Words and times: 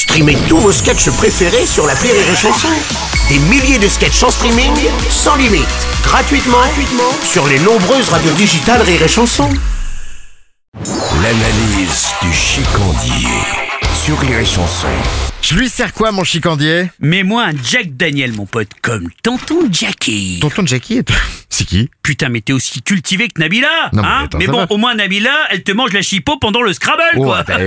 Streamez 0.00 0.38
tous 0.48 0.56
vos 0.56 0.72
sketchs 0.72 1.10
préférés 1.10 1.66
sur 1.66 1.86
la 1.86 1.92
Rire 1.92 2.14
et 2.14 2.34
Chanson. 2.34 2.70
Des 3.28 3.38
milliers 3.38 3.78
de 3.78 3.86
sketchs 3.86 4.22
en 4.22 4.30
streaming, 4.30 4.72
sans 5.10 5.36
limite, 5.36 5.68
gratuitement, 6.02 6.56
gratuitement 6.56 7.12
sur 7.22 7.46
les 7.46 7.58
nombreuses 7.58 8.08
radios 8.08 8.32
digitales 8.32 8.80
Rire 8.80 9.02
et 9.02 9.08
Chanson. 9.08 9.50
L'analyse 11.22 12.06
du 12.22 12.32
chicandier 12.32 13.28
sur 13.92 14.18
Rire 14.20 14.38
et 14.38 14.46
Chanson. 14.46 14.88
Je 15.42 15.54
lui 15.54 15.68
sers 15.68 15.92
quoi, 15.92 16.12
mon 16.12 16.24
chicandier? 16.24 16.90
Mets-moi 17.00 17.44
un 17.44 17.52
Jack 17.62 17.94
Daniel, 17.94 18.32
mon 18.32 18.46
pote, 18.46 18.70
comme 18.80 19.10
tonton 19.22 19.68
Jackie. 19.70 20.38
Tonton 20.40 20.64
Jackie 20.64 20.96
est... 20.96 21.12
C'est 21.50 21.64
qui 21.64 21.90
Putain, 22.02 22.28
mais 22.28 22.40
t'es 22.40 22.52
aussi 22.52 22.80
cultivé 22.80 23.28
que 23.28 23.40
Nabila 23.40 23.68
Non, 23.92 24.02
mais 24.02 24.08
hein 24.08 24.20
attends, 24.24 24.38
Mais 24.38 24.46
bon, 24.46 24.58
va. 24.58 24.66
au 24.70 24.76
moins 24.76 24.94
Nabila, 24.94 25.30
elle 25.50 25.62
te 25.64 25.72
mange 25.72 25.92
la 25.92 26.00
chipot 26.00 26.36
pendant 26.38 26.62
le 26.62 26.72
Scrabble, 26.72 27.02
Oh, 27.16 27.24
quoi 27.24 27.42
bah, 27.42 27.58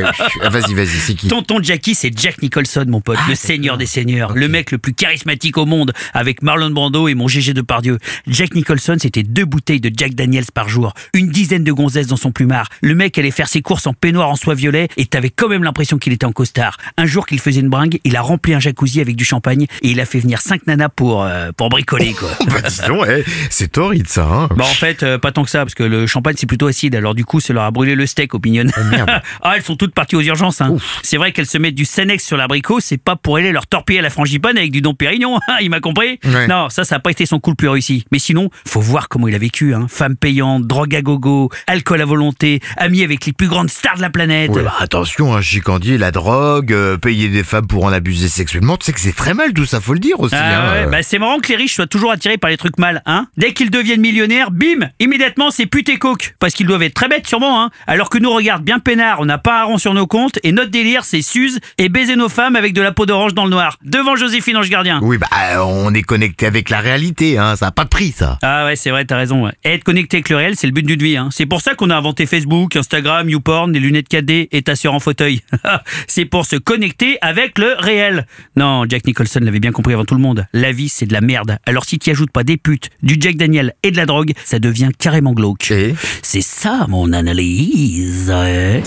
ah, 0.41 0.49
Vas-y, 0.49 0.73
vas-y, 0.73 0.87
c'est 0.87 1.15
qui 1.15 1.27
Tonton 1.27 1.59
Jackie, 1.61 1.93
c'est 1.93 2.17
Jack 2.17 2.41
Nicholson, 2.41 2.85
mon 2.87 2.99
Ah, 2.99 3.01
pote, 3.03 3.19
le 3.27 3.35
seigneur 3.35 3.77
des 3.77 3.85
seigneurs, 3.85 4.33
le 4.33 4.47
mec 4.47 4.71
le 4.71 4.77
plus 4.77 4.93
charismatique 4.93 5.57
au 5.57 5.65
monde, 5.65 5.91
avec 6.13 6.41
Marlon 6.41 6.69
Brando 6.69 7.07
et 7.09 7.13
mon 7.13 7.27
GG 7.27 7.53
de 7.53 7.61
Pardieu. 7.61 7.97
Jack 8.27 8.55
Nicholson, 8.55 8.95
c'était 8.99 9.23
deux 9.23 9.45
bouteilles 9.45 9.81
de 9.81 9.91
Jack 9.95 10.15
Daniels 10.15 10.45
par 10.53 10.69
jour, 10.69 10.93
une 11.13 11.27
dizaine 11.29 11.63
de 11.65 11.71
gonzesses 11.73 12.07
dans 12.07 12.15
son 12.17 12.31
plumard. 12.31 12.69
Le 12.81 12.95
mec 12.95 13.17
allait 13.17 13.31
faire 13.31 13.47
ses 13.49 13.61
courses 13.61 13.85
en 13.85 13.93
peignoir 13.93 14.29
en 14.29 14.35
soie 14.37 14.55
violet, 14.55 14.87
et 14.95 15.05
t'avais 15.05 15.29
quand 15.29 15.49
même 15.49 15.63
l'impression 15.63 15.97
qu'il 15.97 16.13
était 16.13 16.25
en 16.25 16.31
costard. 16.31 16.77
Un 16.97 17.05
jour 17.05 17.25
qu'il 17.25 17.39
faisait 17.39 17.59
une 17.59 17.69
bringue, 17.69 17.99
il 18.05 18.15
a 18.15 18.21
rempli 18.21 18.53
un 18.53 18.59
jacuzzi 18.61 19.01
avec 19.01 19.17
du 19.17 19.25
champagne, 19.25 19.67
et 19.81 19.89
il 19.89 19.99
a 19.99 20.05
fait 20.05 20.19
venir 20.19 20.39
cinq 20.41 20.67
nanas 20.67 20.89
pour, 20.89 21.23
euh, 21.23 21.51
pour 21.55 21.67
bricoler, 21.69 22.13
quoi. 22.13 22.29
Bah, 22.47 22.61
dis 22.69 22.87
donc, 22.87 23.05
eh, 23.09 23.23
c'est 23.49 23.72
torride, 23.73 24.07
ça, 24.07 24.23
hein 24.23 24.47
Bah 24.55 24.63
en 24.63 24.73
fait, 24.73 25.03
euh, 25.03 25.17
pas 25.17 25.31
tant 25.31 25.43
que 25.43 25.49
ça, 25.49 25.59
parce 25.59 25.75
que 25.75 25.83
le 25.83 26.07
champagne 26.07 26.35
c'est 26.37 26.47
plutôt 26.47 26.67
acide, 26.67 26.95
alors 26.95 27.15
du 27.15 27.25
coup 27.25 27.39
ça 27.39 27.53
leur 27.53 27.63
a 27.63 27.71
brûlé 27.71 27.95
le 27.95 28.05
steak 28.05 28.31
pignonnes. 28.39 28.71
merde. 28.89 29.09
ah, 29.41 29.53
elles 29.55 29.63
sont 29.63 29.75
toutes 29.75 29.93
parties 29.93 30.15
aux 30.15 30.21
urgences. 30.21 30.61
Hein. 30.61 30.77
C'est 31.01 31.17
vrai 31.17 31.31
qu'elles 31.31 31.47
se 31.47 31.57
mettent 31.57 31.75
du 31.75 31.85
Senex 31.85 32.25
sur 32.25 32.37
l'abricot, 32.37 32.79
c'est 32.79 32.97
pas 32.97 33.15
pour 33.15 33.37
aller 33.37 33.51
leur 33.51 33.67
torpiller 33.67 34.01
la 34.01 34.09
frangipane 34.09 34.57
avec 34.57 34.71
du 34.71 34.81
Dom 34.81 34.95
Pérignon, 34.95 35.39
hein, 35.49 35.57
il 35.61 35.69
m'a 35.69 35.79
compris 35.79 36.19
Ouais. 36.23 36.47
Non, 36.47 36.69
ça, 36.69 36.83
ça 36.83 36.95
a 36.95 36.99
pas 36.99 37.11
été 37.11 37.25
son 37.25 37.39
coup 37.39 37.49
le 37.49 37.55
plus 37.55 37.67
réussi. 37.67 38.05
Mais 38.11 38.19
sinon, 38.19 38.49
faut 38.65 38.81
voir 38.81 39.09
comment 39.09 39.27
il 39.27 39.35
a 39.35 39.37
vécu. 39.37 39.73
Hein. 39.73 39.87
Femme 39.89 40.15
payante, 40.15 40.65
drogue 40.65 40.95
à 40.95 41.01
gogo, 41.01 41.49
alcool 41.67 42.01
à 42.01 42.05
volonté, 42.05 42.59
ami 42.77 43.03
avec 43.03 43.25
les 43.25 43.33
plus 43.33 43.47
grandes 43.47 43.69
stars 43.69 43.97
de 43.97 44.01
la 44.01 44.09
planète. 44.09 44.51
Ouais, 44.51 44.63
bah, 44.63 44.75
attention, 44.79 45.35
un 45.35 45.41
chicandier, 45.41 45.97
la 45.97 46.11
drogue, 46.11 46.71
euh, 46.71 46.97
payer 46.97 47.29
des 47.29 47.43
femmes 47.43 47.67
pour 47.67 47.85
en 47.85 47.91
abuser 47.91 48.27
sexuellement, 48.27 48.77
tu 48.77 48.85
sais 48.85 48.93
que 48.93 48.99
c'est 48.99 49.15
très 49.15 49.33
mal 49.33 49.53
tout 49.53 49.65
ça, 49.65 49.81
faut 49.81 49.93
le 49.93 49.99
dire 49.99 50.19
aussi. 50.19 50.35
Ah 50.37 50.43
hein, 50.43 50.73
ouais, 50.73 50.91
bah 50.91 51.03
c'est 51.03 51.19
marrant 51.19 51.39
que 51.39 51.49
les 51.49 51.55
riches 51.55 51.75
soient 51.75 51.87
toujours 51.87 52.11
attirés 52.11 52.37
par 52.37 52.49
les 52.49 52.57
trucs 52.57 52.77
mal, 52.77 53.01
hein 53.05 53.27
Dès 53.37 53.53
qu'ils 53.63 53.71
deviennent 53.71 54.01
millionnaires, 54.01 54.51
bim, 54.51 54.89
immédiatement 54.99 55.49
c'est 55.49 55.67
pute 55.67 55.87
et 55.87 55.97
coke. 55.97 56.35
Parce 56.39 56.53
qu'ils 56.53 56.67
doivent 56.67 56.83
être 56.83 56.93
très 56.93 57.07
bêtes 57.07 57.25
sûrement, 57.25 57.63
hein 57.63 57.69
Alors 57.87 58.09
que 58.09 58.17
nous 58.17 58.29
regarde 58.29 58.61
bien 58.61 58.79
peinard, 58.79 59.21
on 59.21 59.25
n'a 59.25 59.37
pas 59.37 59.61
un 59.61 59.63
rond 59.63 59.77
sur 59.77 59.93
nos 59.93 60.05
comptes, 60.05 60.37
et 60.43 60.51
notre 60.51 60.69
délire 60.69 61.05
c'est 61.05 61.21
s'use 61.21 61.61
et 61.77 61.87
baiser 61.87 62.17
nos 62.17 62.27
femmes 62.27 62.57
avec 62.57 62.73
de 62.73 62.81
la 62.81 62.91
peau 62.91 63.05
d'orange 63.05 63.33
dans 63.33 63.45
le 63.45 63.51
noir. 63.51 63.77
Devant 63.85 64.17
Joséphine 64.17 64.57
Ange 64.57 64.69
Gardien. 64.69 64.99
Oui, 65.01 65.17
bah 65.17 65.27
euh, 65.53 65.59
on 65.59 65.93
est 65.93 66.01
connecté 66.01 66.45
avec 66.45 66.69
la 66.69 66.81
réalité, 66.81 67.37
hein, 67.37 67.55
ça 67.55 67.67
a 67.67 67.71
pas 67.71 67.85
de 67.85 67.89
prix 67.89 68.11
ça. 68.11 68.37
Ah 68.41 68.65
ouais, 68.65 68.75
c'est 68.75 68.89
vrai, 68.89 69.05
t'as 69.05 69.15
raison. 69.15 69.45
ouais. 69.45 69.53
Être 69.63 69.85
connecté 69.85 70.17
avec 70.17 70.27
le 70.27 70.35
réel, 70.35 70.55
c'est 70.57 70.67
le 70.67 70.73
but 70.73 70.85
d'une 70.85 71.01
vie. 71.01 71.15
Hein. 71.15 71.29
C'est 71.31 71.45
pour 71.45 71.61
ça 71.61 71.73
qu'on 71.73 71.89
a 71.89 71.95
inventé 71.95 72.25
Facebook, 72.25 72.75
Instagram, 72.75 73.29
YouPorn, 73.29 73.71
les 73.71 73.79
lunettes 73.79 74.11
4D 74.11 74.49
et 74.51 74.61
ta 74.61 74.75
sœur 74.75 74.93
en 74.93 74.99
fauteuil. 74.99 75.39
c'est 76.07 76.25
pour 76.25 76.45
se 76.45 76.57
connecter 76.57 77.17
avec 77.21 77.57
le 77.57 77.75
réel. 77.79 78.25
Non, 78.57 78.83
Jack 78.89 79.05
Nicholson 79.07 79.39
l'avait 79.41 79.61
bien 79.61 79.71
compris 79.71 79.93
avant 79.93 80.03
tout 80.03 80.15
le 80.15 80.21
monde. 80.21 80.45
La 80.51 80.73
vie, 80.73 80.89
c'est 80.89 81.05
de 81.05 81.13
la 81.13 81.21
merde. 81.21 81.57
Alors 81.65 81.85
si 81.85 81.97
t'y 81.97 82.11
ajoutes 82.11 82.31
pas 82.31 82.43
des 82.43 82.57
putes, 82.57 82.89
du 83.01 83.15
Jack 83.19 83.37
Daniel 83.37 83.52
et 83.83 83.91
de 83.91 83.97
la 83.97 84.05
drogue, 84.05 84.33
ça 84.45 84.59
devient 84.59 84.89
carrément 84.97 85.33
glauque. 85.33 85.73
C'est 86.21 86.41
ça 86.41 86.85
mon 86.89 87.13
analyse. 87.13 88.31
hein. 88.31 88.81